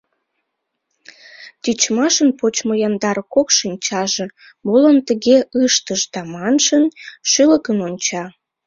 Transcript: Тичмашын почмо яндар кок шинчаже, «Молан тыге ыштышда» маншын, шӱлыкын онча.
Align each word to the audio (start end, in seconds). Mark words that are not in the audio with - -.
Тичмашын 1.61 2.29
почмо 2.39 2.73
яндар 2.87 3.17
кок 3.33 3.47
шинчаже, 3.57 4.25
«Молан 4.65 4.97
тыге 5.07 5.37
ыштышда» 5.65 6.21
маншын, 6.33 6.83
шӱлыкын 7.29 7.77
онча. 7.87 8.23